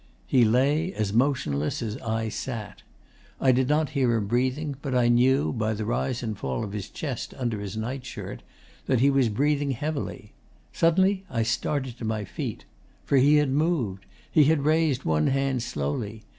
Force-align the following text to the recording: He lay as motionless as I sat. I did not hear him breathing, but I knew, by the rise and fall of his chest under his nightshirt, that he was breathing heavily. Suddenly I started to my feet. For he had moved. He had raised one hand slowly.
He 0.25 0.43
lay 0.45 0.91
as 0.95 1.13
motionless 1.13 1.83
as 1.83 1.95
I 1.99 2.27
sat. 2.27 2.81
I 3.39 3.51
did 3.51 3.69
not 3.69 3.91
hear 3.91 4.15
him 4.15 4.25
breathing, 4.25 4.75
but 4.81 4.95
I 4.95 5.09
knew, 5.09 5.53
by 5.53 5.75
the 5.75 5.85
rise 5.85 6.23
and 6.23 6.35
fall 6.35 6.63
of 6.63 6.71
his 6.71 6.89
chest 6.89 7.35
under 7.37 7.59
his 7.61 7.77
nightshirt, 7.77 8.41
that 8.87 8.99
he 8.99 9.11
was 9.11 9.29
breathing 9.29 9.69
heavily. 9.73 10.33
Suddenly 10.73 11.23
I 11.29 11.43
started 11.43 11.99
to 11.99 12.03
my 12.05 12.25
feet. 12.25 12.65
For 13.05 13.17
he 13.17 13.35
had 13.35 13.51
moved. 13.51 14.07
He 14.31 14.45
had 14.45 14.65
raised 14.65 15.03
one 15.05 15.27
hand 15.27 15.61
slowly. 15.61 16.23